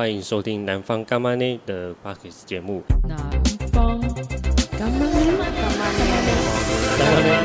[0.00, 2.82] 欢迎收听南方干妈内的 p a r k e s 节目。
[3.06, 3.18] 南
[3.70, 5.04] 方干妈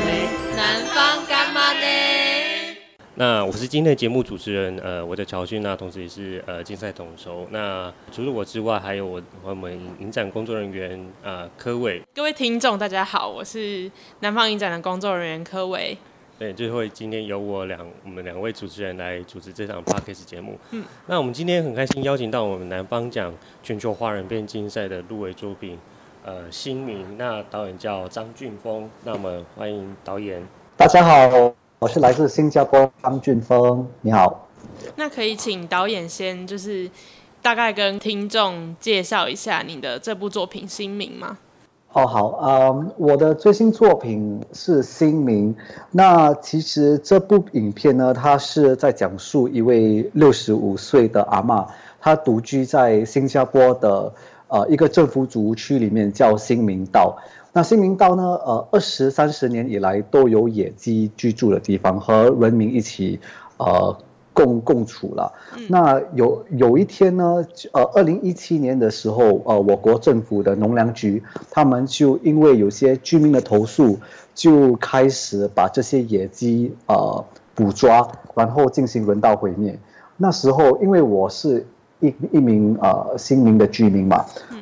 [0.06, 2.78] 内，南方干妈内。
[3.14, 7.46] 那我是今天的节目主持人，呃，我叫乔勋，那同时也是呃竞赛统筹。
[7.50, 12.00] 那除了我之外，还有我和我们影展工作人员呃柯伟。
[12.14, 15.98] 各位听众，大家好，我是南方影展的工作人员柯伟。
[16.38, 20.58] 对，就会今天由我两我们两位主持人来主持这场 Podcast 节目。
[20.70, 25.78] 嗯，那我们今天很开心邀请到我们南方奖全球华人片竞赛的入围作品，
[26.26, 27.16] 呃，新名。
[27.16, 28.86] 那导演叫张俊峰。
[29.04, 30.46] 那我们欢迎导演。
[30.76, 33.88] 大家好，我是来自新加坡张俊峰。
[34.02, 34.46] 你好。
[34.96, 36.90] 那可以请导演先就是
[37.40, 41.38] 大概跟听众介绍一下你的这部作品新名吗？
[41.96, 45.56] 哦，好，嗯，我的最新作品是新民。
[45.90, 51.66] 那其实这部影片呢，它是在讲述一位六十五岁的阿嬷，
[51.98, 54.12] 她独居在新加坡的
[54.48, 57.16] 呃一个政府主屋区里面，叫新民道。
[57.54, 63.18] 那新民道呢，呃，二十三十年以来都有野鸡居住的地方，和人民一起
[63.56, 63.96] 呃。
[64.36, 65.32] 共共处了。
[65.70, 67.42] 那有有一天呢，
[67.72, 73.98] 呃，二零一七年的时候，呃，我国政府的农粮局，他们就因为有些居民的投诉，
[74.34, 79.78] 就开始把这些野鸡呃捕抓，然后进行人道毁灭。
[80.18, 81.66] 那时候，因为我是。
[82.00, 84.16] 一一名呃新民的居民嘛，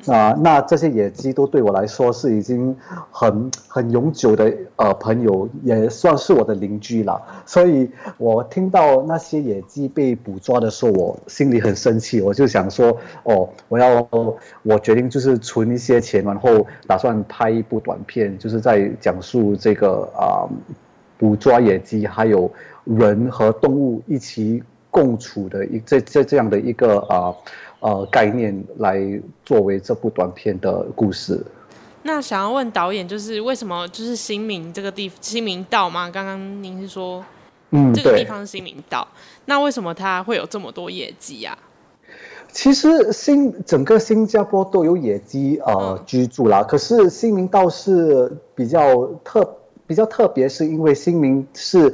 [0.07, 2.77] 啊、呃，那这些野鸡都对我来说是已经
[3.11, 7.21] 很很永久的呃朋友，也算是我的邻居了。
[7.45, 14.07] 所以我听到那些野鸡被捕捉的时候，我心里很生气，我就想说，哦，我要
[14.63, 20.49] 我决定就是存一些钱，然后打算拍一部短片，就是在讲述这个啊、呃、
[21.19, 22.49] 捕抓野鸡，还有
[22.85, 24.63] 人和动物一起。
[24.95, 27.35] 共处的一这这这样的一个啊
[27.81, 28.97] 呃，呃概念来
[29.45, 31.45] 作为这部短片的故事。
[32.05, 36.09] 那想要问导演，就是为什么就是新民这个地新民道吗？
[36.09, 37.25] 刚刚您是说，
[37.71, 39.09] 嗯，这个地方是新民道，
[39.47, 41.59] 那为什么它会有这么多野鸡啊？
[42.53, 49.57] 其实新整个新加坡都有野鸡呃、嗯、居住啦，可是新民道是比较特
[49.89, 51.93] 比较特别，是因为新民是。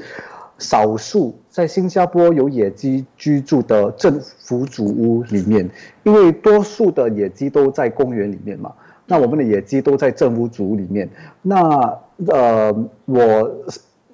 [0.60, 5.68] 少数在新加坡有野鸡居住的政府主屋里面，
[6.04, 8.72] 因为多数的野鸡都在公园里面嘛，
[9.06, 11.10] 那我们的野鸡都在政府主屋里面。
[11.42, 11.98] 那
[12.28, 12.72] 呃，
[13.06, 13.50] 我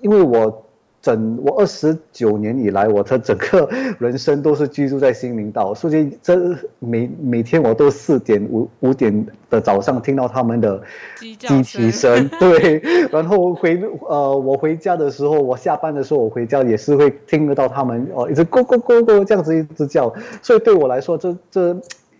[0.00, 0.62] 因为我。
[1.06, 3.68] 整我二十九年以来，我的整个
[4.00, 6.36] 人生都是居住在新民道，所以这
[6.80, 10.82] 每每天我都四点五五点的早上听到他们的
[11.20, 12.80] 鸡啼声， 对，
[13.12, 20.12] 然后回呃我回家的时候，我下班的时候我回家也是会听得到他们哦一直咕咕咕咕这样子一直叫，
[20.42, 21.76] 所以对我来说，这这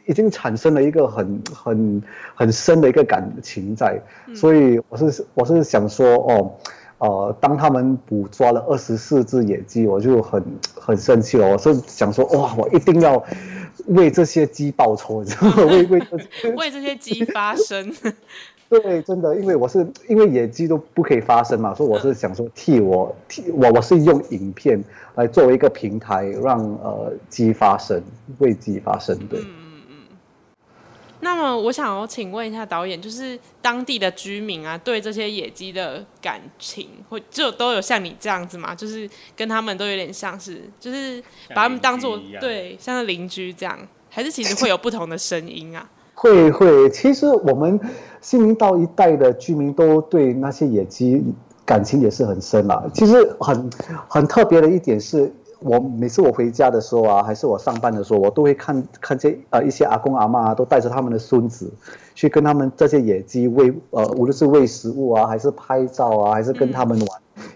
[0.07, 2.03] 已经产生了一个很很
[2.37, 4.01] 很深的一个感情在，
[4.33, 6.55] 所以我是我是想说哦。
[6.99, 10.43] 呃，当他们捕抓了二十四只野鸡，我就很
[10.75, 11.47] 很生气了。
[11.47, 13.23] 我是想说，哇，我一定要
[13.89, 16.03] 为这些鸡报仇，你知道 为为
[16.57, 17.93] 为这些鸡发声。
[18.69, 24.83] 对，真的，因为我是因为野鸡都不可以发声嘛，所以我是想说替我替我我是用影片
[25.15, 28.03] 来作为一个平台，让呃鸡发声，
[28.39, 29.41] 为鸡发声，对。
[31.21, 38.75] 那么我想要请问一下导演，就是当地的居民啊，对这些野鸡的感情，会就都有像你这样子吗？
[38.75, 41.22] 就是跟他们都有点像是，就是
[41.54, 43.78] 把他们当做对，像是邻居这样，
[44.10, 45.88] 还是其实会有不同的声音啊？
[46.15, 47.81] 会会，其实我们
[48.21, 51.22] 新民道一带的居民都对那些野鸡
[51.65, 52.83] 感情也是很深啦。
[52.93, 53.71] 其实很
[54.09, 55.33] 很特别的一点是。
[55.61, 61.72] 我每次我回家的时候啊，还是我上班的时候，我都会看看见呃一些阿公阿嬷啊，都带着他们的孙子，
[62.15, 67.09] 去跟他们这些野鸡喂呃，无论是喂食物啊，还是拍照啊，还是跟他们玩，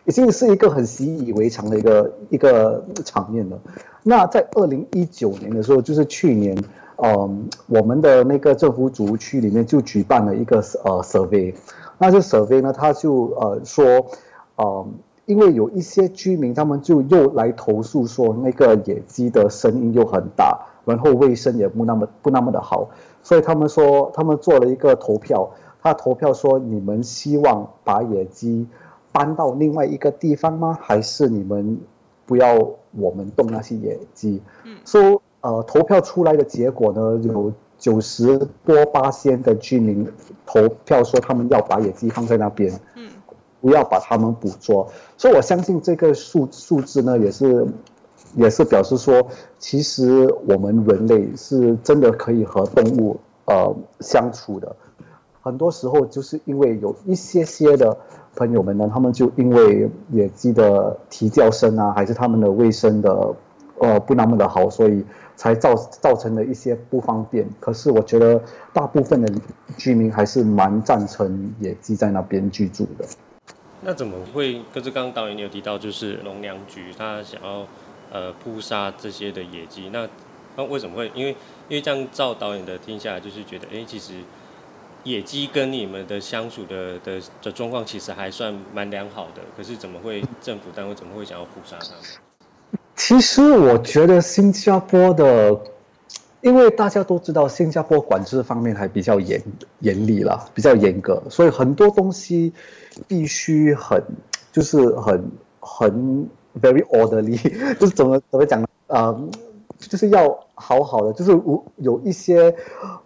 [0.06, 3.58] 已经是一个很习以为常的一个一个场面了。
[4.02, 6.56] 那在二零一九年的时候，就是去年，
[6.96, 11.54] 嗯、我们的那个政府主屋区里面就举办了一个呃 survey，
[11.98, 14.06] 那这 survey 呢，他就呃说，
[14.56, 14.94] 嗯、
[15.30, 22.88] 因为有一些居民，他们就又来投诉说，那个野鸡的声音又很大，然后卫生也不那么不那么的好，
[23.22, 25.48] 所以他们说，他们做了一个投票，
[25.80, 28.66] 他投票说，你们希望把野鸡
[29.12, 30.76] 搬到另外一个地方吗？
[30.82, 31.78] 还是你们
[32.26, 32.56] 不要
[32.98, 34.42] 我们动那些野鸡？
[34.64, 40.04] 嗯，说呃，投票出来的结果呢，有九十多八仙的居民
[40.44, 42.72] 投票说，他们要把野鸡放在那边。
[43.60, 47.66] 不要把它们捕捉，所以我相信这个数数字呢，也是
[48.34, 49.26] 也是表示说，
[49.58, 54.74] 其实我们人类是真的可以和动物呃相处的。
[55.42, 57.96] 很多时候就是因为有一些些的
[58.36, 63.34] 朋友们呢，他们就因为野鸡的啼叫声啊，还是他们的卫生的
[63.78, 65.04] 呃不那么的好，所以
[65.36, 67.48] 才造造成了一些不方便。
[67.58, 68.40] 可是我觉得
[68.72, 69.32] 大部分的
[69.78, 73.04] 居民还是蛮赞成野鸡在那边居住的。
[73.82, 74.60] 那怎么会？
[74.72, 77.66] 可是刚刚导演有提到，就是农粮局他想要
[78.12, 80.08] 呃扑杀这些的野鸡，那
[80.56, 81.10] 那为什么会？
[81.14, 81.30] 因为
[81.68, 84.14] 因为这样照导演的听下来，就是觉得哎，其实。
[85.02, 92.78] 野鸡跟你们的相处的的的状况其实还算蛮良好的，可是怎么会政府单位怎么会想要扑杀它们？
[92.96, 95.58] 其实我觉得新加坡的，
[96.40, 99.42] 因为大家都知道新加坡管制方面还比较严
[99.80, 102.52] 严厉了，比较严格，所以很多东西
[103.06, 104.02] 必须很
[104.52, 106.28] 就是很很
[106.60, 107.38] very orderly，
[107.78, 108.66] 就是怎么怎么讲呢？
[108.88, 109.16] 啊、
[109.78, 110.46] 就是要。
[110.62, 112.54] 好好的，就是无有一些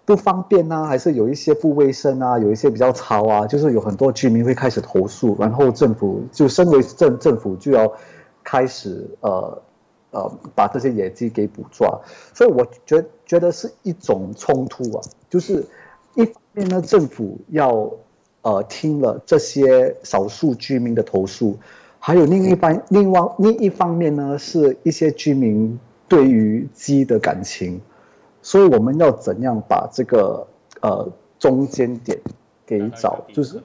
[0.04, 7.92] 不方便啊，还是有一些不卫生啊，有一些比较吵啊，就是有很多居民会开始投诉，然后政府就身为政政府就要
[8.42, 9.62] 开始呃
[10.14, 12.00] 呃把这些野鸡给捕抓，
[12.32, 15.66] 所以我觉觉得是一种冲突啊，就是
[16.14, 17.90] 一方面呢，政府要
[18.40, 21.58] 呃听了这些少数居民的投诉，
[21.99, 25.78] 还有另一方另外另一方面呢，是一些居民。
[26.06, 27.81] 对于鸡的感情，
[28.43, 30.46] 所以我们要怎样把这个
[30.82, 31.08] 呃
[31.38, 32.20] 中间点
[32.67, 33.58] 给找，就是，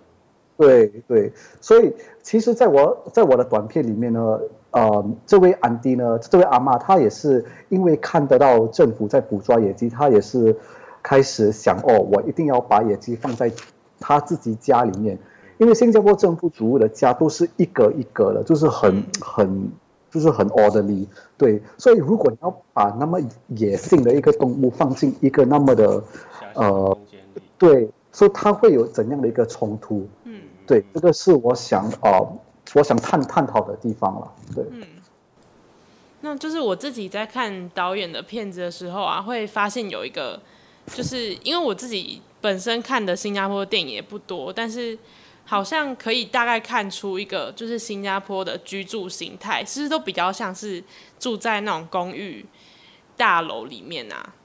[0.58, 1.94] 对对，所以
[2.24, 4.40] 其实在我在我的短片里面呢，
[4.72, 10.56] 呃，这位安迪呢，这位阿妈，她也是因为看得到政府在捕抓野鸡，她也是
[11.02, 13.52] 开始想哦，我一定要把野鸡放在
[14.00, 15.18] 她自己家里面，
[15.58, 19.70] 因为新加坡政府主屋的家都是一格一格的，就是很很。
[20.12, 21.06] 就是很 orderly，
[21.38, 23.20] 对，所以如果你要把那么
[23.50, 26.04] 野性的一个动物放进一个那么的，
[26.56, 26.98] 呃，
[27.60, 30.08] 对，所以它会有怎样的一个冲突？
[30.24, 32.28] 嗯，对，这个是我想啊、呃，
[32.76, 34.64] 我想探探讨的地方了，对。
[34.72, 34.86] 嗯，
[36.22, 40.42] 那就是我自己在看导演的片子的时候啊，会发现有一个，
[40.94, 44.98] 就是因为我自己本身看的新加坡电影也不多，但是。
[45.46, 50.84] 好像可以大概看出一个，就是新加坡的居住形态，其实都比较像是
[51.20, 52.46] 住在那种公寓
[53.18, 54.36] 大楼里面啊。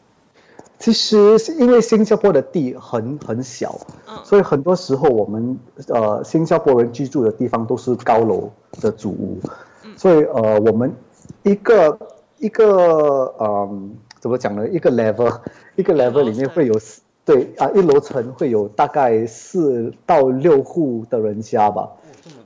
[0.85, 5.59] 其实是因为新加坡的地很很小，嗯，所以很多时候我们
[5.89, 8.51] 呃新加坡人居住的地方都是高楼
[8.83, 9.39] 的主屋，
[9.83, 10.95] 嗯，所以呃我们
[11.43, 11.99] 一个
[12.37, 13.79] 一个嗯、呃、
[14.21, 14.69] 怎么讲呢？
[14.69, 15.35] 一个 level
[15.75, 16.79] 一个 level 里面会有。
[17.27, 21.89] 对啊，一楼层会有大概四到六户的人家吧，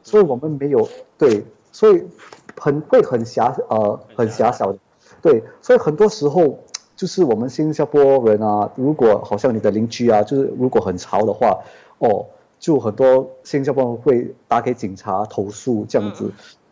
[0.04, 0.88] 所以我们没有
[1.18, 2.04] 对，所以
[2.56, 4.78] 很会很狭呃很狭小的，
[5.20, 6.60] 对，所以很多时候
[6.98, 11.58] 就是我们新加坡人啊，如果好像你的邻居啊，就是如果很吵的话，
[11.98, 12.26] 哦，
[12.58, 16.30] 就很多新加坡人会打给警察投诉这样子，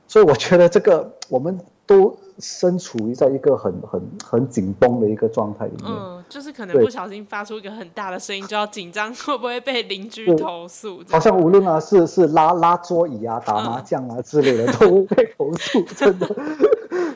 [0.09, 2.15] 所以我觉得这个我们都。
[2.39, 11.03] 身处于在一个很很很紧绷的一个状态里面，嗯，就是可能不小心发出一个很大的声音，就要紧张 会不会被邻居投诉？
[11.09, 16.29] 好像无论啊是是拉拉桌椅啊、打麻将啊之类的，嗯、 都被投诉，真的。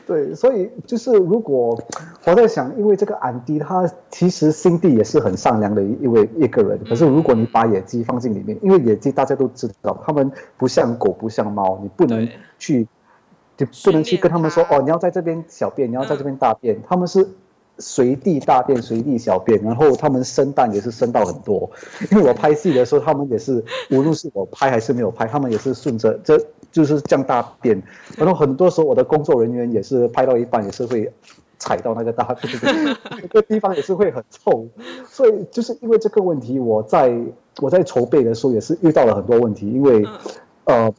[0.07, 1.79] 对，所以就是如果
[2.25, 12.27] 我在想，因为这个安迪他其实心地也是很善良的一位一个人，可是如果你把野鸡放进里面，因为野鸡大家都知道，他们不像狗不像猫，你不能
[12.59, 12.87] 去。
[13.57, 16.81] 就不能去跟他们说哦，你要在这边小便，你要在这边大便。
[16.87, 17.27] 他们是
[17.77, 21.69] 随地大便，随地小便，然后他们生蛋也是生到很多。
[22.09, 27.79] 因为我拍戏的时候，他们也是，无论是我拍还是没有拍，他们也是顺着这就是这样大便。
[28.17, 31.13] 然后很多时候我的工作人员也是拍到一半也是会
[31.61, 32.53] 踩到那个大便，
[33.21, 34.67] 那个地方也是会很臭。
[35.07, 37.15] 所以就是因为这个问题，我在
[37.61, 40.05] 我在筹备的时候也是遇到了很多问题，因为
[40.65, 40.93] 呃。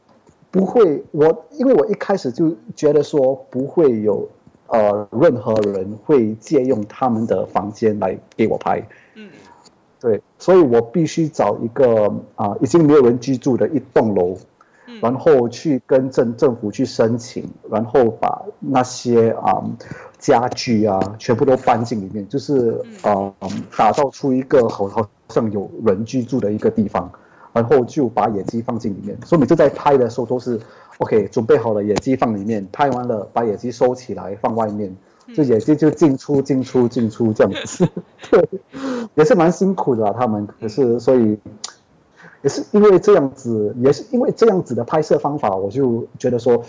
[0.53, 4.29] 不会，我因为我一开始就觉得说不会有，
[4.67, 9.31] 呃，任何人会借用他们的房间来给我拍，嗯，
[9.99, 12.05] 对，所以我必须找一个
[12.35, 14.37] 啊、呃、已经没有人居住的一栋楼，
[15.01, 19.71] 然后去跟政政府去申请，然后把那些啊、呃、
[20.23, 22.71] 家具啊全部都搬进里面，就是
[23.03, 27.11] 啊、呃、打造出一个好好像有人居住的一个地方。
[27.55, 30.59] 然后就把野鸡放进里面，所以每次在拍的时候都是
[30.97, 34.91] ，OK，准备好了野鸡放里面，拍完了把野鸡收起来放外面，
[35.35, 37.87] 就野鸡就进出进出进出这样子，
[38.31, 38.43] 对，
[39.13, 41.37] 也是蛮辛苦的啊，他们可是所以
[42.41, 46.59] 也是因为这样子，也是因为这样子的拍摄方法，我就觉得说，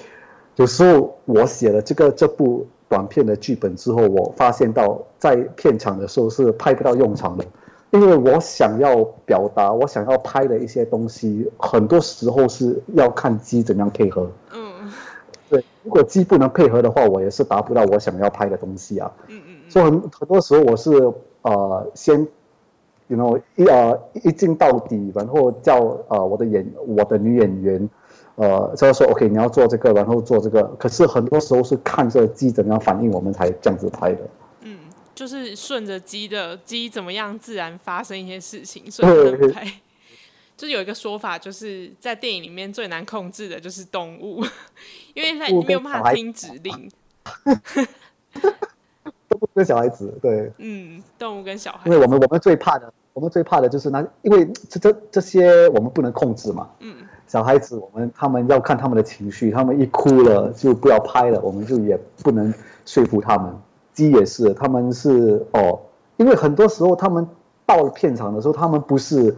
[0.56, 7.44] 有时候我写的这个这部短片的剧本之后，我发现到在片场的时候是拍不到用场的，
[7.90, 14.30] 因为我想要表达，我想要拍的一些东西，很多时候是要看机怎样配合。
[14.52, 14.92] 嗯，
[15.50, 19.10] 对，如果机不能配合的话，我也是达不到我想要拍的东西啊。
[19.26, 19.70] 嗯嗯嗯。
[19.70, 22.28] 所以很很多时候我是呃先。
[23.06, 27.90] You know, 一呃一镜到底，然后叫呃我的演我的女演员，
[28.36, 30.62] 呃就是说 OK 你要做这个，然后做这个。
[30.78, 34.20] 可是很多时候是看着鸡怎样反应，我们才这样子拍的。
[34.62, 34.78] 嗯，
[35.14, 39.64] 就是顺着鸡的鸡怎么样自然发生一些事情，所以拍。
[40.56, 44.40] 就是有一个说法，就是在电影里面最难控制的就是动物，
[45.12, 46.88] 因为它没有办法听指令。
[49.52, 56.96] 跟小孩子对， 嗯，动物跟小孩，因为我们我们最怕的，我们最怕的就是那，因为这这这些我们不能控制嘛，嗯，
[57.34, 62.54] 小孩子我们他们要看他们的情绪，他们一哭了就不要拍了，我们就也不能
[62.86, 63.52] 说服他们。
[63.92, 65.80] 鸡也是，他们是哦，
[66.16, 67.26] 因为很多时候他们
[67.66, 69.34] 到了片场的时候，他们不是，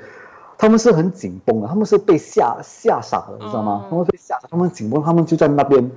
[0.59, 3.85] 他们是很紧绷的，他们是被吓吓傻了，你知道吗？
[3.85, 5.91] 嗯、他们被吓傻，他们紧绷，他们就在那边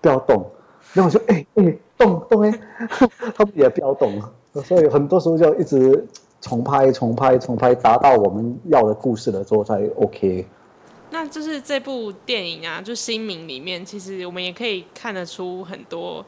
[0.00, 0.46] 不要动。
[0.94, 2.60] 然后我就哎哎动动哎，
[3.36, 4.10] 他们也不要动，
[4.64, 6.06] 所以很多时候就一直
[6.40, 10.46] 重拍重拍重拍，达到我们要的故事了之后才 OK。
[11.12, 16.24] 那就是这部电影啊，就《新名》里面，其实我们也可以看得出很多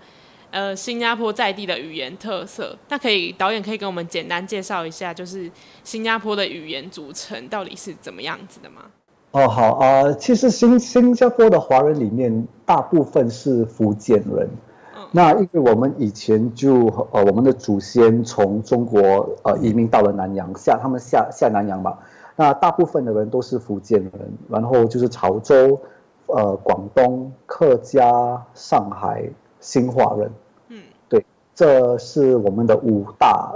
[0.51, 2.77] 呃新加坡在地的语言特色。
[2.91, 5.51] 那可以导演可以跟我们简单介绍一下，就是
[5.83, 8.83] 新加坡的语言组成到底是怎么样子的吗？
[9.31, 14.49] 哦，好啊、呃，其实新新加坡的华人里面，大部分是福建人。
[14.97, 21.97] 嗯、那因为我们以前就呃，我们的祖先从中国呃移民到了南洋，下他们下下南洋嘛。
[22.37, 24.13] 那大部分的人都是福建人，
[24.49, 25.79] 然后就是潮州、
[26.27, 29.29] 呃广东、客家、上海、
[29.61, 30.31] 新华人。
[30.69, 31.25] 嗯，对，
[31.55, 33.53] 这是我们的五大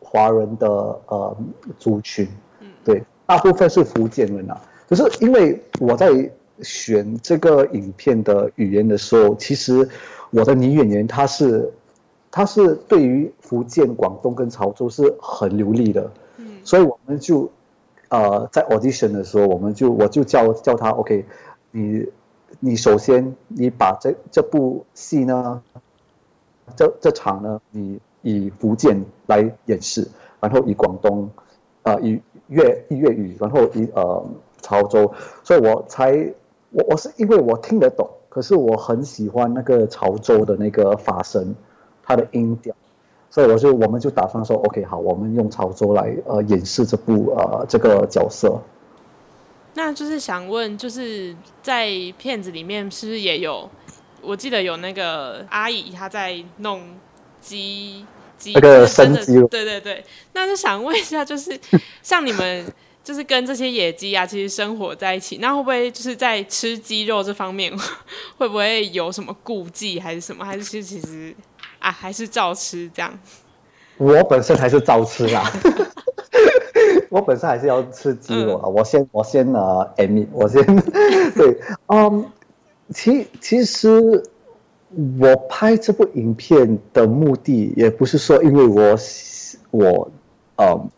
[0.00, 0.68] 华人的
[1.06, 1.36] 呃
[1.78, 2.28] 族群。
[2.60, 4.60] 嗯，对，大部分是福建人啊。
[4.88, 6.10] 可是因为我在
[6.62, 9.88] 选这个影片的语言的时候，其实
[10.30, 11.72] 我的女演员她是，
[12.30, 17.50] 她是对于福建、广东跟潮州是很流利的，嗯，所以我们就，
[18.10, 21.24] 呃，在 audition 的时候，我们就我就叫叫他，OK，
[21.70, 22.06] 你
[22.60, 25.62] 你首先你把这这部戏呢，
[26.76, 30.06] 这这场呢，你以福建来演示，
[30.38, 31.30] 然后以广东，
[31.82, 34.24] 呃，以粤以粤语，然后以呃。
[34.62, 35.10] 潮州，
[35.42, 36.12] 所以我才
[36.68, 41.54] 我我是因为我听得懂，可是我很喜欢那个潮州的那个发声，
[42.02, 42.74] 它的音调，
[43.30, 48.60] 所以我就我们就打算说，OK，好，我们用潮州来呃演示这部呃这个角色。
[49.74, 53.70] 那就是想问，就是在片子里面是不是也有？
[54.20, 56.82] 我记得有那个阿姨她在弄
[57.40, 58.04] 鸡
[58.36, 60.04] 鸡那个生鸡，对对对。
[60.32, 61.58] 那就想问一下，就是
[62.02, 62.66] 像你们。
[63.02, 67.72] 就是跟这些野鸡啊，其实生活在一起，那会不会就是在吃鸡肉这方面，
[68.36, 70.44] 会不会有什么顾忌，还是什么？
[70.44, 71.34] 还是其实其实
[71.80, 73.12] 啊，还是照吃这样？
[73.98, 75.44] 我本身还是照吃啦，
[77.10, 78.62] 我本身还是要吃鸡肉啊。
[78.66, 80.64] 嗯、我先我先呃，admit，我先
[81.34, 82.24] 对，嗯、um,，
[82.94, 84.22] 其其实
[85.18, 88.96] 我拍这部影片的目的，也不是说因为我
[89.70, 90.10] 我
[90.56, 90.88] 嗯。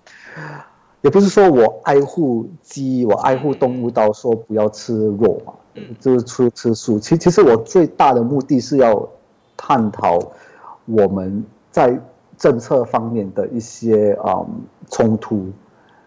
[1.02, 5.52] 也不是说我爱护鸡，我爱护动物到说不要吃肉嘛，
[5.98, 6.96] 就是吃吃素。
[7.00, 9.08] 其其实我最大的目的是要
[9.56, 10.20] 探讨
[10.86, 11.98] 我们在
[12.38, 15.50] 政策方面的一些嗯冲突。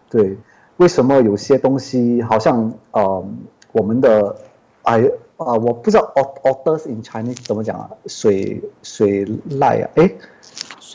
[0.10, 0.38] 对，
[0.78, 3.38] 为什么有些东西好像嗯
[3.72, 4.36] 我们的
[4.84, 5.02] 哎
[5.38, 6.14] 啊我不知道
[6.44, 7.90] otters in Chinese 怎么讲啊？
[8.08, 9.90] 水水濑啊？
[9.96, 10.12] 哎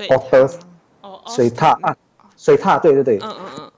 [0.09, 0.55] ，otters
[1.27, 1.97] 水獭啊，
[2.37, 3.19] 水獭，对对对。
[3.19, 3.71] 嗯嗯嗯。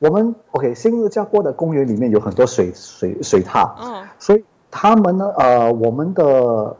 [0.00, 6.76] 我们 OK，新加坡的公园里面有很多水水水獭，嗯，所以他们呢，呃，我们的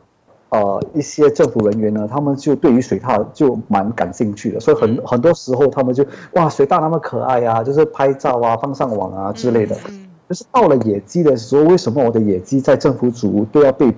[0.55, 9.75] 呃一些政府人员呢，他们就对于水獭就蛮感兴趣的，所以很很多时候他们就哇，水獭那么可爱啊，就是拍照啊，放上网啊之类的。
[9.89, 13.93] 嗯，就是到了野鸡的时候，为什么我的野鸡在政府组都要被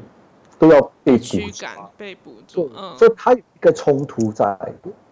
[0.57, 1.67] 都要被捕捉？
[1.95, 4.57] 被捕捉，嗯，所以它有一个冲突在。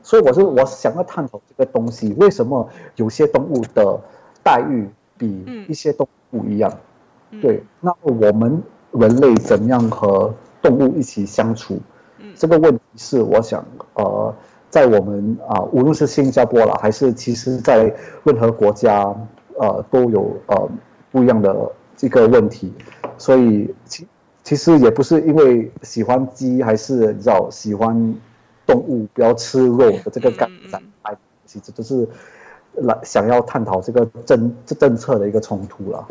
[0.02, 4.00] 所以我是我想要探讨这个东西，为什么有些动物的
[4.44, 4.88] 待遇
[5.18, 6.72] 比一些动物不一样？
[7.32, 8.62] 嗯、对，那我们
[8.92, 10.32] 人类怎样和
[10.68, 11.80] 动物一起相处？
[12.18, 14.34] 嗯、这个问题是我想，呃，
[14.70, 17.94] 在我们啊、呃，无论是新加坡了，还是其实在
[18.24, 19.16] 任何国家，
[19.60, 20.70] 呃，都有呃
[21.12, 22.74] 不一样的这个问题。
[23.18, 24.08] 所以其
[24.44, 28.16] 其实也不是因为喜欢鸡还是你知道喜欢。
[28.68, 32.10] 动物，不要吃肉的这个概念，嗯嗯其实都是
[32.74, 36.08] 来想要探讨这个政这政策的一个冲突了。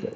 [0.00, 0.10] 对，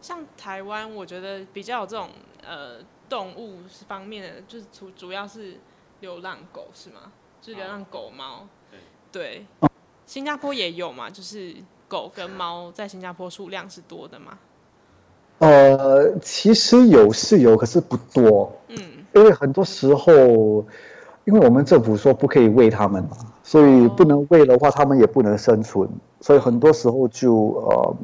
[0.00, 2.08] 像台湾，我觉得比较有这种
[2.46, 2.76] 呃
[3.08, 5.54] 动物方面的，就是主主要是
[6.00, 7.12] 流浪狗是吗？
[7.40, 8.46] 就是流浪狗猫。
[9.12, 9.46] 对，
[10.04, 11.54] 新加坡也有嘛，就是
[11.88, 14.38] 狗跟猫在新加坡数量是多的吗。
[15.38, 18.52] 呃，其实有是有，可是不多。
[18.68, 18.76] 嗯，
[19.14, 20.12] 因为很多时候，
[21.24, 25.88] 因为我们政府说不可以喂它们嘛，所以不能喂的话，它们也不能生存。
[26.20, 27.96] 所以很多时候就呃，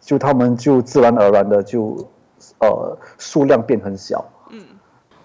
[0.00, 2.06] 就它们就自然而然的就
[2.60, 4.24] 呃数量变很小。
[4.50, 4.64] 嗯，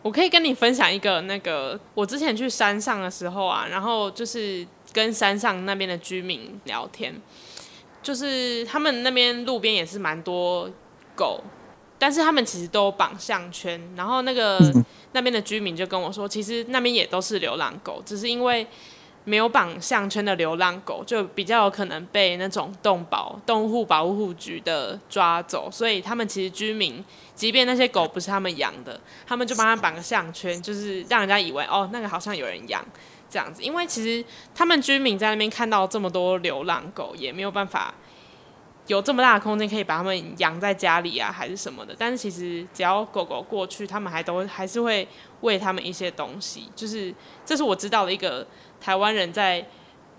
[0.02, 7.14] 我可以跟你分享一个那个，我之前去山上的时候啊，然后就是跟山上那边的居民聊天，
[8.02, 10.70] 就是他们那边路边也是蛮多。
[11.14, 11.42] 狗，
[12.00, 14.58] 但是他们其实都绑项圈，然后那个
[15.12, 18.66] 那边的居民就跟我说，其实那边也都是流浪狗，只是因为
[19.24, 27.04] 没有绑项圈的流浪狗就比较有可能被那种动保动物保护局的抓走，所以他们其实居民，
[27.36, 32.84] 即便那些狗不是他们养的，他们就帮他绑个项圈，就是让人家以为哦，那个好像有人养
[33.30, 34.26] 这样子，因为其实
[34.56, 37.94] 他们居民在那边看到这么多流浪狗，也没有办法。
[38.88, 41.96] 有这么大的空间可以把它们养在家里啊，还是什么的？
[41.98, 45.08] 但是其实只要狗狗过去，他们还都还是会
[45.42, 46.68] 喂他们一些东西。
[46.76, 47.14] 就是
[47.46, 48.46] 这是我知道的一个
[48.82, 49.66] 台湾人在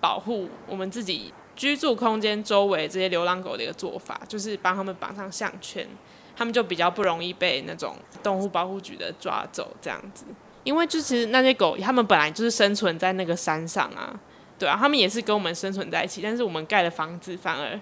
[0.01, 5.87] 保护我们自己居住空间周围这些流浪狗的一个做法，就是帮他们绑上项圈，
[6.35, 10.25] 他们就比较不容易被那种动物保护局的抓走这样子。
[10.65, 14.19] 因为就是那些狗，他们本来就是生存在那个山上啊，
[14.59, 17.79] 对啊，他们也是跟我们生存在一起，但是我们盖的房子反而。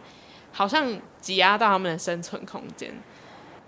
[0.52, 2.92] 好像挤压到他们的生存空间，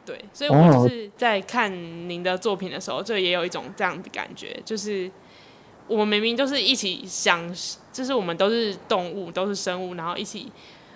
[0.04, 1.72] 对，所以我就是在看
[2.08, 5.08] 您的作品的时候，就也有一种这样的感觉，就是
[5.92, 7.54] 我们明明就是一起想，
[7.92, 10.50] 就是我们都是动物，都是生物，然后一起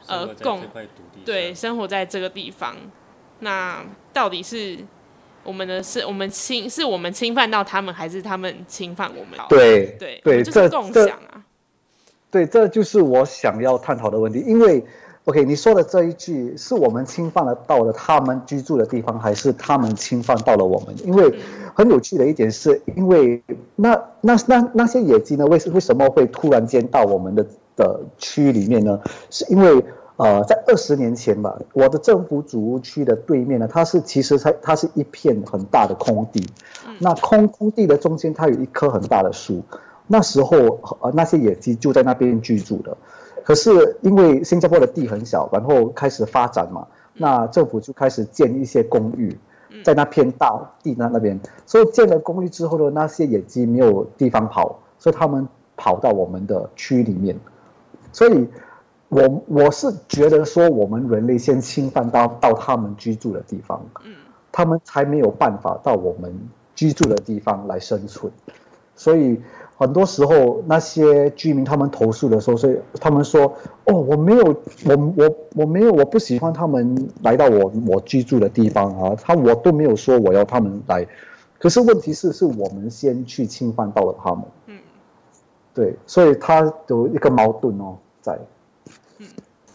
[0.07, 0.63] 呃共
[1.25, 2.75] 对生活在这个地方，
[3.41, 4.79] 那到底是
[5.45, 9.39] 我们的是我们侵是我们侵犯到他们，还是他们侵犯我们？
[9.49, 11.45] 对对对，就是共享啊，
[12.31, 14.85] 对，这就是我想要探讨的问题，因为。
[15.27, 20.95] OK，你说的这一句是我们侵犯了到了他们居住的地方，还是他们侵犯到了我们？
[21.05, 21.35] 因为
[21.75, 23.43] 很有趣的一点是，因为
[23.75, 29.01] 那那那那些野鸡呢，为为什么会突然间到我们的的区域里面呢？
[29.29, 29.85] 是因为
[30.17, 36.47] 呃，在二十年前吧，我的政府主屋区的对面呢，它是其实它它是一片很大的空地，
[37.01, 39.61] 那空空地的中间它有一棵很大的树，
[40.07, 40.57] 那时候
[41.01, 42.97] 呃那些野鸡就在那边居住的。
[43.47, 49.39] 可是因为新加坡的地很小，然后开始发展嘛，那政府就开始建一些公寓，
[49.85, 57.39] 在那片大地那那边，所以建了公寓之后呢，那些野鸡没有地方跑，所以他们跑到我们的区里面，
[58.11, 58.49] 所以
[59.11, 63.81] 我我是觉得说，我们人类先侵犯到到他们居住的地方，
[64.51, 66.37] 他们才没有办法到我们
[66.75, 68.33] 居住的地方来生存，
[68.97, 69.41] 所以。
[69.79, 73.43] 很多时候，那些居民他们投诉的时候，所以他们说
[73.85, 74.45] ：“哦，我没有，
[74.87, 81.07] 我我我没有，我不喜欢他们来到我我居住的地方啊，他我都没有说我要他们来，
[81.59, 84.79] 可是问题是，是我们先去侵犯到了他们。”嗯，
[85.75, 88.39] 对，所以他有一个矛盾哦，在。
[89.19, 89.27] 嗯，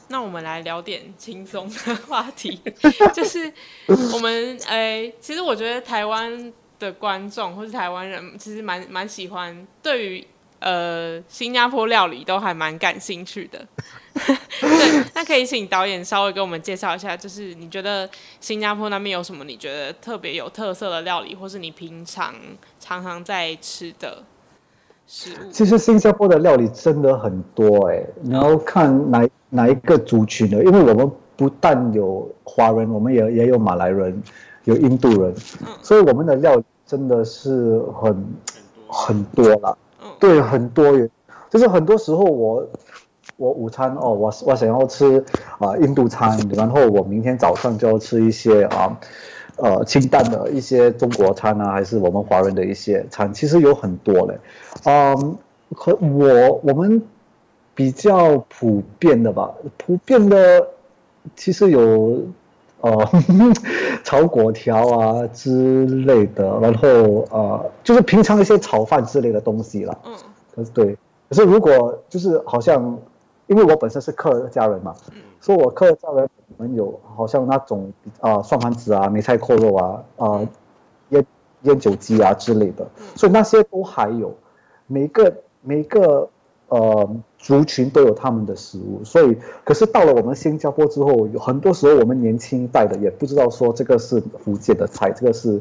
[0.07, 2.59] 那我们来聊点轻松的话题，
[3.13, 3.53] 就是
[3.87, 6.51] 我们诶、欸，其实我觉得台湾。
[6.81, 10.27] 的观众或是台湾人，其实蛮蛮喜欢，对于
[10.59, 13.65] 呃新加坡料理都还蛮感兴趣的。
[14.13, 18.09] 对，那可以请导演稍微给我们介绍一下，就是你觉得
[18.41, 22.35] 新加坡那边有什么你觉得特别有特色的料理，或是你平常
[22.79, 24.21] 常常在吃的
[25.07, 25.51] 食物？
[25.51, 34.21] 其实新加坡的料理真的很多哎、欸，你要看哪哪一个族群的，因为我们不但有华人，我们也也有马来人，
[34.65, 35.33] 有印度人，
[35.81, 36.63] 所以我们的料理。
[36.91, 38.25] 真的是很
[38.85, 39.77] 很多了，
[40.19, 41.09] 对，很多元。
[41.49, 42.67] 就是很多时候我
[43.37, 45.23] 我午餐哦，我我想要吃
[45.57, 48.99] 啊印度餐，然后我明天早上就要吃一些啊
[49.55, 54.37] 呃清淡的一些中国餐啊，还是我们华人的一些餐，其实有很多嘞。
[54.83, 55.37] 嗯，
[55.73, 57.01] 和我我们
[57.73, 60.67] 比较普遍的吧，普遍的
[61.37, 62.19] 其实有。
[62.81, 63.07] 哦，
[64.03, 66.87] 炒粿条啊之类的，然后
[67.31, 69.97] 呃，就是平常一些炒饭之类的东西了。
[70.03, 70.13] 嗯，
[70.55, 70.97] 可是对，
[71.29, 72.97] 可是如果就是好像，
[73.47, 80.47] 因为我本身是客家人嘛，嗯，所以我客家人我们有好像那种啊、呃、蒜盘子啊、梅菜扣肉啊、啊、呃、
[81.09, 81.25] 腌
[81.61, 84.35] 腌酒鸡啊之类的，所以那些都还有。
[84.87, 86.27] 每个每个
[86.67, 87.09] 呃
[87.41, 95.59] 族群都有他们的食物，所以可是到了我们新加坡之后，有很多时候我们年轻一代的也不知道说这个是福建的菜，这个是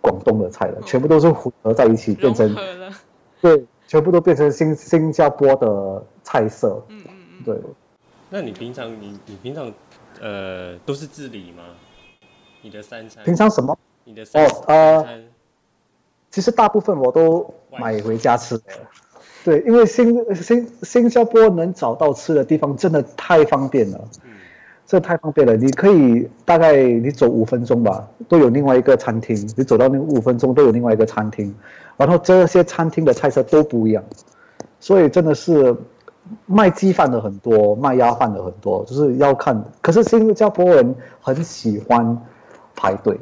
[0.00, 2.54] 广东的菜了，全部都是混合在一起变成，
[3.40, 6.80] 对，全部都变成新新加坡的菜色。
[6.88, 7.58] 嗯嗯嗯，对。
[8.30, 9.72] 那你平常你你平常
[10.20, 11.64] 呃都是自理吗？
[12.62, 13.24] 你的三餐？
[13.24, 13.76] 平常什么？
[14.04, 14.58] 你的三餐？
[14.58, 15.20] 哦呃，
[16.30, 18.64] 其实大部分我都买回家吃的。
[19.46, 24.32] 对，因为新新新加坡能找到吃的地方真的太方便了，嗯，
[24.84, 25.54] 这太方便了。
[25.54, 29.36] 你可以大概你走五分钟吧，都有另外一个餐厅。
[29.56, 31.54] 你走到那五分钟都有另外一个餐厅，
[31.96, 34.02] 然后这些餐厅的菜色都不一样，
[34.80, 35.76] 所以真的是。
[36.46, 39.64] 卖鸡饭的很多，卖鸭饭的很多，就是要看。
[39.80, 42.18] 可是新加坡人很喜欢
[42.74, 43.16] 排队，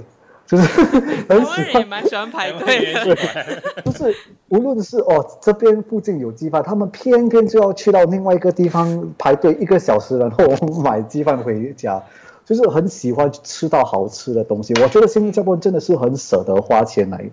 [0.47, 0.63] 就是
[1.29, 3.17] 很喜欢，也蛮喜欢排队的。
[3.85, 4.15] 就是
[4.49, 10.45] 无论是哦这边附近有鸡饭，他们偏偏就要去到另外一个地方排队一个小时，然后
[10.83, 12.03] 买鸡饭回家，
[12.45, 14.75] 就是很喜欢吃到好吃的东西。
[14.83, 17.25] 我觉得新加坡人真的是很舍得花钱来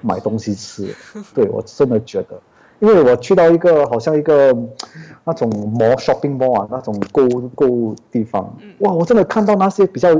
[0.00, 0.94] 买东西吃，
[1.34, 2.40] 对，我真的觉得。
[2.80, 4.54] 因为我去到一个好像一个
[5.24, 5.48] 那种
[5.78, 10.10] mall shopping mall 啊，那种购物购物地方，哇，我真的看到那些比较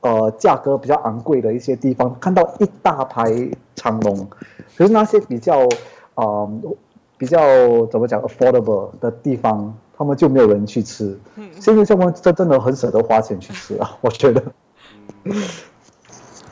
[0.00, 4.28] 呃价格比较昂贵的一些地方，看到一大排长龙，
[4.76, 5.60] 可是那些比较
[6.14, 6.60] 啊、呃、
[7.16, 7.38] 比较
[7.86, 11.18] 怎么讲 affordable 的地方，他们就没有人去吃。
[11.36, 14.42] 嗯现在他们真真的很舍得花钱去吃啊，我觉得。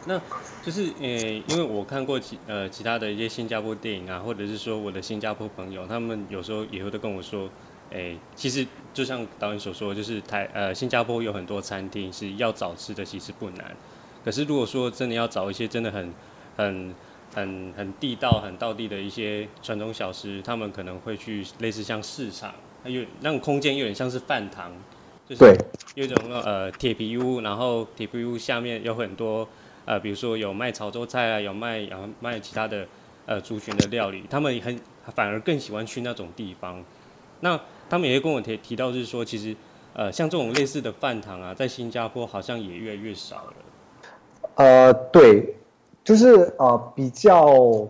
[0.07, 0.21] 那。
[0.61, 1.07] 就是呃，
[1.47, 7.49] 因为我看过其呃其他的一些新加坡电影啊，或者是说我的新加坡朋友，他们有时候也会都跟我说，
[7.93, 13.77] 哎，其实就像导演所说，就是台呃新加坡有很多餐厅是要找吃的，其实不难。
[14.25, 16.13] 可是如果说真的要找一些真的很
[16.57, 16.95] 很
[17.35, 24.73] 很很地道、很道地的一些传统小吃，他们可能会去类似像市场，还有那种空间有点像是饭堂，
[25.29, 25.45] 就是
[25.95, 29.49] 有一种呃铁皮屋，然后铁皮屋下面有很多。
[29.85, 32.87] 呃，比如说有卖潮州菜啊，有卖然后卖其他的
[33.25, 34.79] 呃族群的料理，他们很
[35.15, 36.85] 反而更喜欢去那种地方。
[37.41, 39.57] 那他们也会跟我提提到，就是说其实
[39.95, 43.53] 呃像这种类似的饭堂啊，在新加坡好像也越来越少了。
[44.57, 45.57] 呃，对，
[46.05, 47.87] 就是呃比较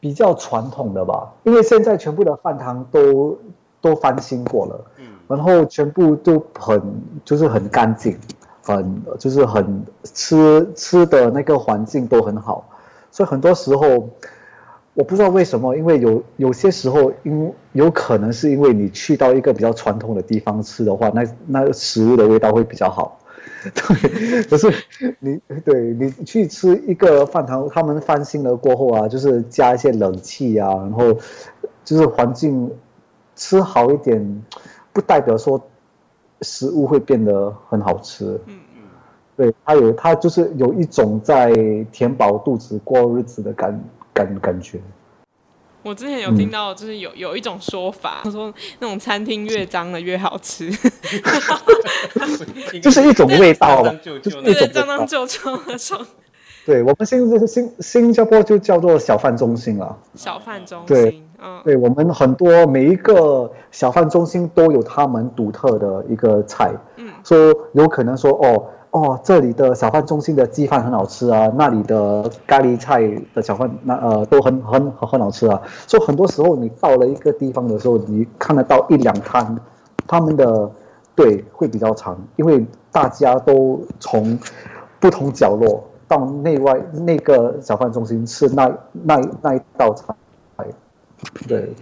[0.00, 3.38] 比较传统的吧，因为现在全部的饭堂都
[3.80, 6.80] 都翻新过了，嗯，然后全部都很
[7.24, 8.18] 就是很干净。
[8.66, 12.66] 很就是很吃吃的那个环境都很好，
[13.10, 14.08] 所以很多时候
[14.94, 23.20] 我不知道为什么，因为有有些时候，因有可能是因为你去到一个比较传统的地方吃的话，那那食物的味道会比较好。
[23.64, 24.72] 对，可是
[25.20, 31.12] 你对你去吃一个饭堂，他们翻新了过后啊，就是加一些冷气啊，然后
[31.84, 32.70] 就是环境
[33.36, 34.42] 吃好一点，
[34.92, 35.60] 不代表说。
[36.40, 38.82] 食物会变得很好吃，嗯嗯，
[39.34, 41.50] 对，它有它就是有一种在
[41.90, 43.82] 填饱肚子过日子的感
[44.14, 44.80] 感感觉。
[45.82, 50.70] 我之前有听到，就是有有一种说法，他、嗯、说那种餐厅越脏的越好吃，
[52.80, 56.00] 就是一种味道吧，就是一种脏脏旧旧那种。
[56.64, 59.94] 对，我们新新新加坡就叫做小贩中心了。
[60.14, 73.02] 小贩中心，对，嗯，对我们很多每一个小贩中心都有他们独特的一个菜，嗯，说有可能说哦哦，这里的小贩中心的鸡饭很好吃啊，那里的咖喱菜
[73.34, 75.60] 的小贩那呃都很很很好吃啊。
[75.88, 79.58] 所以很多时候你到了一个地方的时候，你看得到一两摊，
[80.06, 80.70] 他们的
[81.16, 84.38] 队会比较长，因为大家都从
[85.00, 85.82] 不同角落。
[86.06, 90.14] 到内外那个小贩中心吃那那那一道菜，
[91.48, 91.74] 对。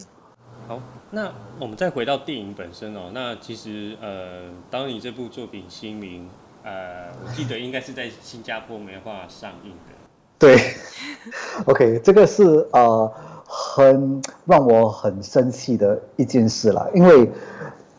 [0.69, 0.79] 好，
[1.11, 3.11] 那我们再回到电影本身哦。
[3.13, 6.23] 那其实呃，当你这部作品《新名》
[6.63, 9.95] 呃，我记得应该是在新加坡没法上映的。
[10.39, 10.57] 对。
[11.67, 13.13] OK，这个是呃
[13.47, 16.87] 很让我很生气的一件事啦。
[16.95, 17.31] 因为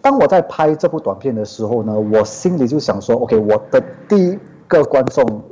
[0.01, 5.43] 当我在拍这部短片的时候呢，我心里就想说，OK，我的第一个观众。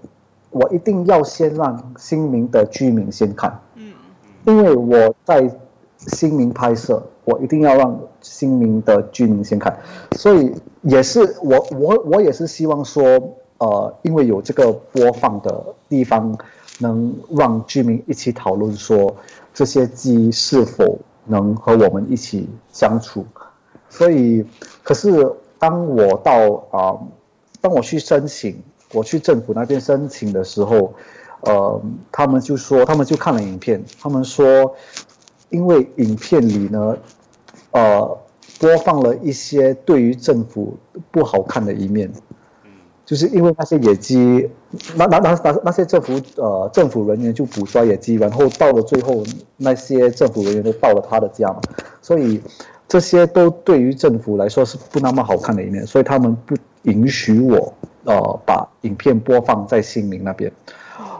[0.53, 3.93] 我一定要先让新民的居民先看，嗯，
[4.43, 5.49] 因为我在
[5.95, 9.75] 新民拍摄，我一定要让新民的居民先看，
[10.17, 13.03] 所以也是我我我也是希望说，
[13.59, 16.37] 呃，因为有这个播放的地方，
[16.79, 19.15] 能让居民一起讨论说
[19.53, 23.25] 这些鸡是否能和我们一起相处，
[23.89, 24.45] 所以，
[24.83, 26.33] 可是当我到
[26.71, 26.99] 啊、
[27.61, 28.61] 当我去申请。
[28.93, 30.93] 我去政府那边申请的时候，
[31.43, 34.75] 呃，他们就说，他们就看了影片，他们说，
[35.49, 36.97] 因为影片里呢，
[37.71, 38.17] 呃，
[38.59, 40.77] 播放了一些对于政府
[41.09, 42.11] 不好看的一面，
[43.05, 44.49] 就是因为那些野鸡，
[44.95, 49.23] 那那那那那些政府呃政府人员就捕抓野鸡，然后到了最后，
[49.57, 51.61] 那些政府人员都到了他的家嘛，
[52.01, 52.41] 所以
[52.87, 60.51] 这些都对于政府来说是不那么好看的一面，所以他们不允许我呃把影片播放在新民那边，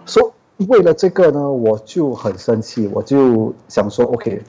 [0.06, 0.26] 所以。
[0.68, 4.40] 为了这个呢，我就很生气，我就想说，OK，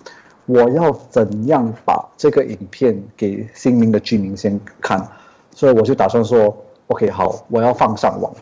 [0.47, 5.07] 我要怎样把这个影片给新民的居民先看，
[5.55, 6.57] 所以我就打算说
[6.89, 8.33] ，OK，好，我要放上网，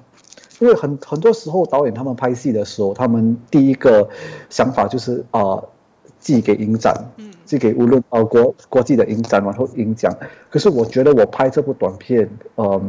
[0.60, 4.08] 因为很很多时候导演他们拍戏的时候，他们第一个
[4.48, 5.68] 想法就是啊、呃，
[6.18, 6.94] 寄给影展，
[7.44, 10.10] 寄给无论呃国国际的影展，然后影奖。
[10.48, 12.82] 可是我觉得我拍这部短片，嗯、呃，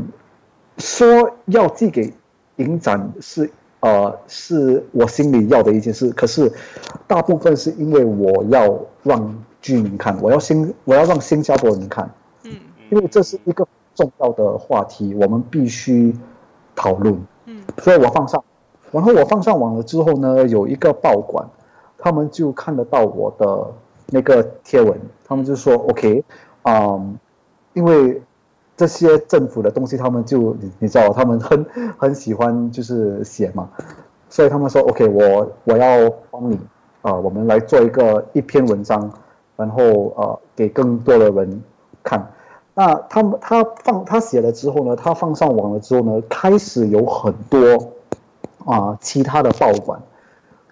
[0.77, 2.13] 说要寄给
[2.55, 3.51] 影展是。
[3.81, 6.51] 呃，是我心里要的一件事，可是
[7.07, 12.09] 大部分是因为我要让居民看，我要新，我要让新加坡人看，
[12.43, 12.51] 嗯，
[12.91, 16.15] 因为这是一个重要的话题，我们必须
[16.75, 18.43] 讨论，嗯，所以我放上，
[18.91, 21.45] 然后我放上网了之后呢，有一个报馆，
[21.97, 23.67] 他们就看得到我的
[24.07, 26.23] 那个贴文，他们就说 OK，
[26.63, 27.17] 嗯，
[27.73, 28.21] 因为。
[28.81, 31.63] 这些政府的东西，他们就你知道，他们很
[31.99, 33.69] 很喜欢就是写嘛，
[34.27, 36.59] 所以他们说 OK，我我要帮你
[37.03, 39.11] 啊、我们来做一个一篇文章，
[39.55, 39.83] 然后
[40.17, 41.61] 呃给更多的人
[42.01, 42.27] 看。
[42.73, 47.59] 那他们他放他写了之后呢，他放上网了之后呢，开始有很多
[48.65, 50.01] 啊、其他的报馆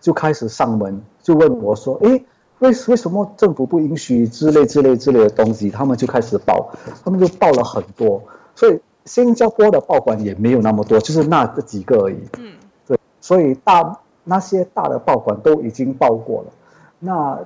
[0.02, 2.26] 就开始上门，就问我说，诶。
[2.60, 5.70] 为为什么政府不允许之类之类之类的东西？
[5.70, 6.70] 他们就开始报，
[7.04, 8.22] 他们就报了很多，
[8.54, 12.18] 所以新加坡的报馆也没有那么多，就是那这几个而已。
[12.38, 12.54] 嗯，
[12.86, 16.52] 对，所以大那些大的报馆都已经报过了。
[17.00, 17.40] 那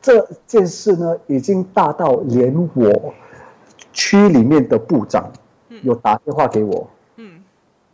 [0.00, 3.12] 这件事呢，已经大到连我
[3.92, 5.28] 区里面的部长
[5.82, 6.88] 有打电话给我。
[7.16, 7.42] 嗯，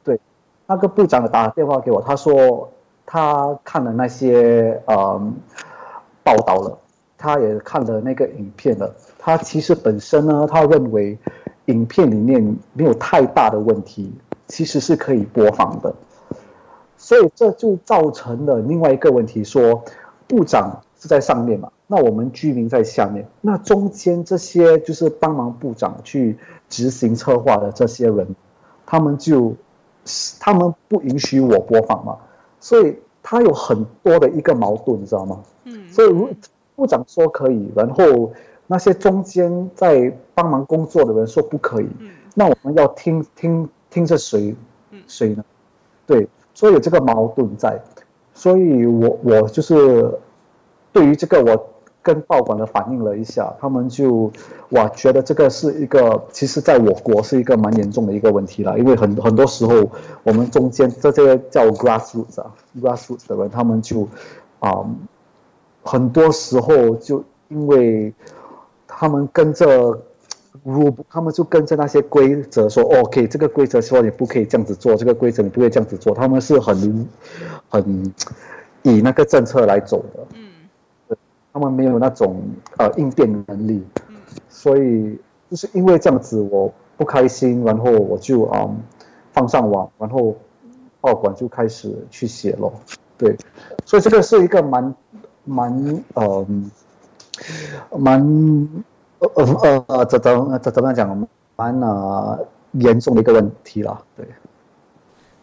[0.04, 0.20] 对，
[0.66, 2.70] 那个部长打电话给我，他说
[3.06, 5.34] 他看了那些嗯。
[6.26, 6.76] 报道了，
[7.16, 8.92] 他也看了那个影片了。
[9.16, 11.16] 他其实本身呢，他认为
[11.66, 14.12] 影片里面没有太大的问题，
[14.48, 15.94] 其实是可以播放的。
[16.96, 19.84] 所以这就造成了另外一个问题：说
[20.26, 26.36] 部长是在上面嘛，那我们居民在下面，那中间这些就是帮忙部长去
[26.68, 28.34] 执行策划的这些人，
[28.84, 29.54] 他们就
[30.40, 32.16] 他们不允许我播放嘛，
[32.58, 32.96] 所以
[33.28, 35.42] 他有很多的一个矛盾，你知道吗？
[35.64, 36.30] 嗯，所以如
[36.76, 38.32] 部长说可以，然后
[38.68, 44.54] 那些中间在帮忙工作的人说不可以，嗯，那我们要听听听着谁，
[45.08, 45.44] 谁呢？
[46.06, 47.82] 对，所以有这个矛盾在，
[48.32, 50.16] 所以我我就是
[50.92, 51.68] 对于这个我
[52.06, 54.30] 跟报馆的反映了一下，他们就
[54.70, 59.90] 哇觉得这个是一个，其实在我国是一个蛮严重的一个问题了，因为很很多时候
[60.22, 64.06] 我们中间这些叫 grassroots 啊 grassroots 的人，他们就
[64.60, 64.86] 啊。
[65.88, 68.12] 很多时候就因为
[68.88, 69.96] 他们跟着，
[70.64, 77.08] 如他们就跟着那些规则说，OK，这个规则说你不可以这样子做，这个规则你不可以这样子做，他们是很
[77.68, 78.12] 很
[78.82, 80.48] 以那个政策来走的，嗯，
[81.56, 82.36] 他们没有那种
[82.76, 83.82] 呃应变能力，
[84.50, 85.18] 所以
[85.50, 88.78] 就是因为这样子我不开心，然后我就嗯
[89.32, 90.36] 放上网，然后
[91.00, 92.70] 报馆就开始去写了，
[93.16, 93.34] 对，
[93.86, 94.94] 所以这个是一个蛮。
[95.48, 96.44] 蛮呃，
[97.96, 98.20] 蛮
[99.20, 104.26] 呃呃呃，怎怎怎怎么讲，蛮呃严重的一个问题了，对。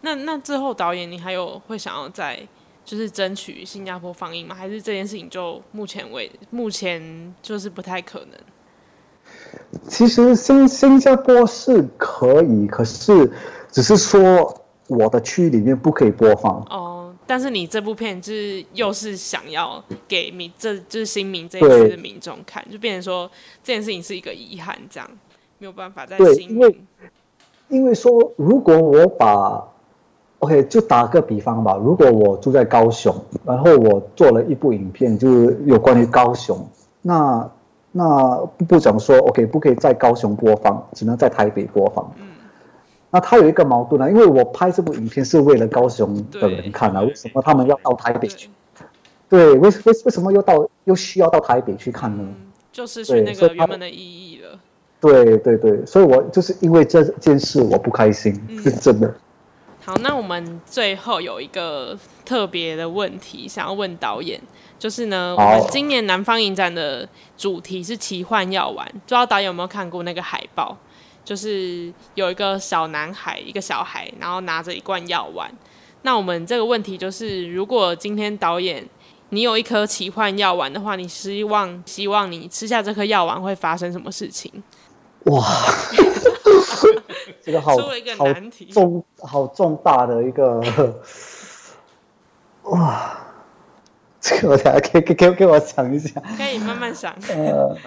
[0.02, 2.38] 那那之后导演，你还有会想要再
[2.85, 4.55] 就是争取新加坡放映吗？
[4.55, 8.39] 还是这件事情就目前为目前就是不太可能？
[9.87, 13.31] 其实新新加坡是可以，可是
[13.71, 16.59] 只是说我的区域里面不可以播放。
[16.69, 16.99] 哦。
[17.25, 23.31] 但是你这部片就是又是想要给民，这就是新民这一次的民众看，就变成说
[23.63, 25.09] 这件事情是一个遗憾，这样
[25.57, 26.57] 没有办法在新民。
[26.57, 26.81] 因为
[27.69, 29.65] 因为说，如果我把
[30.43, 36.67] ，OK，就打个比方吧，如果我住在高雄，然后我做了一部影片，就是有关于高雄，
[37.01, 37.49] 那
[37.91, 38.36] 那
[38.67, 42.12] 部长说，OK，不可以在高雄播放，只能在台北播放。
[42.19, 42.27] 嗯
[43.15, 48.49] 那他有一个矛盾呢，因为我拍这部影片是为了高雄的人看啊，为什么他们要到台北去？
[49.29, 52.23] 对，为为为什么又到又需要到台北去看呢？
[52.27, 52.36] 嗯、
[52.71, 54.58] 就是去那个原本的意义了。
[54.99, 59.13] 对对对，所以我就是因为这件事我不开心，是真的。
[59.85, 64.39] 好，那我们最后有一个特别的问题想要问导演，
[64.79, 70.77] 就是呢，我们今年南方影展的主题是奇幻药丸，不知道导演有没有看过那个海报？
[71.25, 75.51] 就是有一个小男孩，一个小孩，然后拿着一罐药丸。
[76.03, 78.87] 那我们这个问题就是，如果今天导演
[79.29, 84.49] 你有一颗奇幻药丸的话，你希望希望你吃下这颗药丸会发生什么事情？
[85.25, 85.45] 哇，
[87.41, 88.25] 这个好，好
[88.71, 90.62] 重好重大的一个，
[92.63, 93.17] 哇，
[94.19, 97.13] 这个我等下给给给给我想一下，可以慢慢想。
[97.29, 97.77] 呃，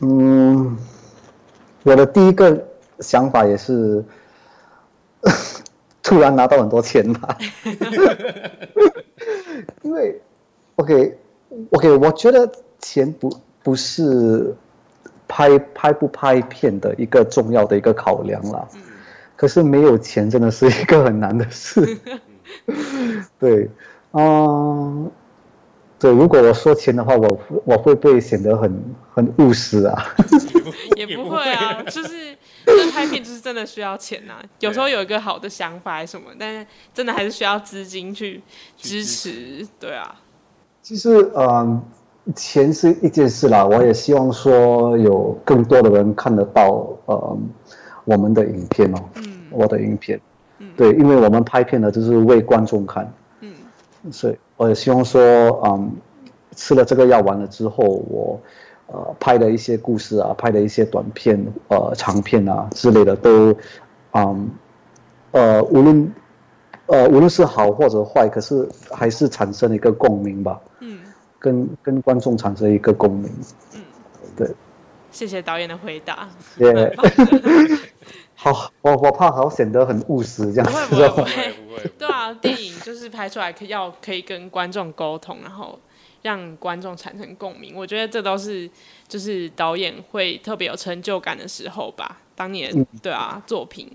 [0.00, 0.78] 嗯，
[1.82, 2.68] 我的第一个
[3.00, 4.04] 想法也是。
[6.02, 7.38] 突然拿到很多钱吧，
[9.82, 10.20] 因为
[10.74, 11.16] ，OK，OK，、
[11.70, 14.52] OK, OK, 我觉得钱不不是
[15.34, 18.68] 拍拍不拍片的一个重要的一个考量啦。
[19.34, 21.98] 可是没有钱真的是一个很难的事。
[23.40, 23.70] 对，
[24.12, 25.10] 嗯，
[25.98, 30.14] 对，如果我说钱的话，我我会不会显得很很务实啊？
[30.96, 32.36] 也不会啊，就是。
[32.64, 38.40] 这拍片就是真的需要钱呐、啊，有时候有一个好的想法什么，但是真的还是需要资金去
[38.76, 40.14] 支持，对啊。
[40.80, 41.82] 其实，嗯，
[42.34, 47.38] 钱是一件事啦，我也希望说有更多的人看得到，呃，
[48.04, 50.20] 我们的影片哦，嗯，我的影片，
[50.58, 53.52] 嗯，对，因为我们拍片呢，就是为观众看，嗯，
[54.10, 55.20] 所以我也希望说，
[55.64, 55.90] 嗯，
[56.54, 58.40] 吃了这个药丸了之后，我。
[58.88, 63.56] 呃，拍的一些故事啊，拍的一些短片、呃长片啊之类的，都，
[64.12, 64.50] 嗯，
[65.30, 66.12] 呃，无论，
[66.84, 70.60] 呃，无论是好或者坏，可是还是产生了一个共鸣吧。
[70.80, 70.98] 嗯。
[71.42, 73.30] 跟跟观众产生一个共鸣。
[73.74, 73.80] 嗯。
[74.34, 74.48] 对。
[75.10, 76.26] 谢谢导演的回答。
[76.56, 77.80] 耶、yeah.
[78.34, 80.72] 好，我我怕好显得很务实这样。
[80.88, 81.90] 不会不会不会。
[81.98, 85.78] 对啊，电影就是拍出来可要可以跟观众沟通，然后。
[86.22, 88.70] 让观众产生共鸣，我觉得这都是
[89.08, 92.16] 就是导演会特别有成就感的时候吧。
[92.36, 93.90] 当年、嗯、对啊，作品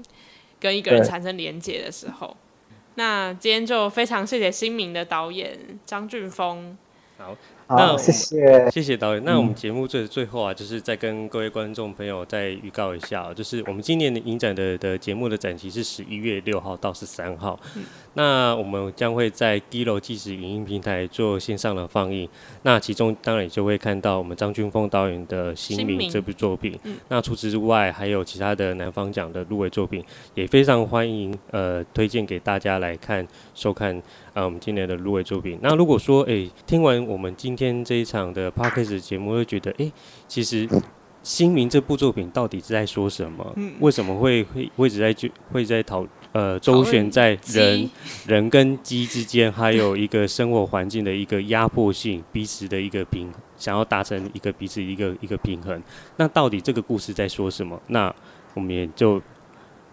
[0.59, 2.35] 跟一个人产生连结的时候。
[2.95, 6.77] 那今天就非常谢谢新民的导演张俊丰。
[7.17, 7.35] 好。
[7.69, 9.23] 那谢谢谢谢导演。
[9.25, 17.59] 那我们节目最最后啊，就是再跟各位观众朋友再预告一下，就是我们今年的影展的的节目的展期是十一月六号到十三号。
[17.75, 17.83] 嗯。
[18.17, 22.27] 那我们将会在 Giloo 纪实影音平台做线上的放映。
[22.63, 26.77] 那其中当然也就会看到我们张俊峰导演的《新民》这部作品。
[26.83, 26.97] 嗯。
[27.09, 30.03] 那除此之外，还有其他的南方奖的入围作品，
[30.33, 34.01] 也非常欢迎呃推荐给大家来看收看。
[34.33, 35.57] 啊，我们今年的入围作品。
[35.61, 39.91] 那如果说，哎、欸，听完我们今天这一场的 Podcast 节目，会觉得，哎、欸，
[40.27, 40.67] 其实
[41.23, 43.53] 《新民》这部作品到底是在说什么？
[43.55, 46.05] 嗯、为什么会会会一直在就会在讨
[46.37, 47.89] 呃周旋在人
[48.27, 55.81] 人跟鸡之间，还有一个生活环境的一个压迫性，彼此的一个平，想要达成一个彼此一个一个平衡。
[56.17, 57.81] 那到底这个故事在说什么？
[57.87, 58.13] 那
[58.53, 59.19] 我们也就。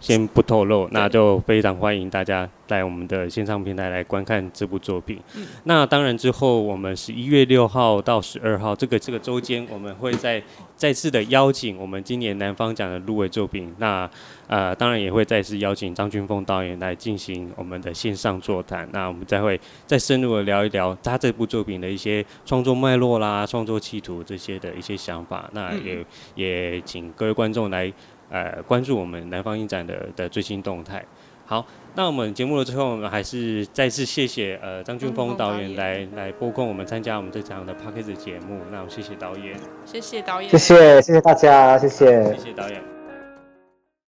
[0.04, 5.18] 先不透露，那就非常欢迎大家在我们的线上平台来观看这部作品。
[5.34, 10.42] 嗯、那当然之后，我们十一月六号到十二号这个这个周间，我们会再
[10.76, 13.74] 再次的邀请我们今年南方奖的入围作品。
[13.78, 14.08] 那
[14.46, 18.86] 呃，当然也会再次邀请张俊峰导演来进行我们的线上座谈。
[18.92, 25.48] 那我们再会再深入的聊一聊他这部作品的一些创作脉络啦、创作企图这些的一些想法。
[25.54, 27.90] 那也、嗯、也请各位观众来。
[28.34, 31.04] 呃，关注我们南方影展的的最新动态。
[31.46, 38.58] 好，那我们节目的最后，我们还是再次谢谢呃张俊峰导演来来拨空我们参加我们这场的 Podcast 节目。
[38.72, 42.93] 那我谢谢导演，谢谢导演，谢谢谢谢大家，谢谢谢谢导演。